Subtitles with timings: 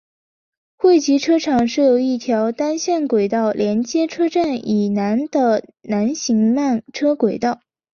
[0.77, 7.61] 汇集车厂设有一条单线轨道连接车站以南的南行慢车轨道。